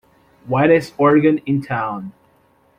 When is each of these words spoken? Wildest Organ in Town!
Wildest 0.47 0.95
Organ 0.97 1.37
in 1.45 1.61
Town! 1.61 2.11